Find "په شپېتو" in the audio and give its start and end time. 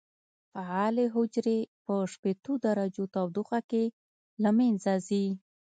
1.85-2.51